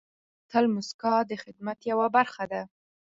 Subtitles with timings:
[0.49, 2.61] تل موسکا د خدمت یوه برخه ده.